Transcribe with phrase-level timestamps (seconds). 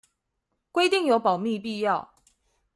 [0.73, 2.11] 規定有保密必要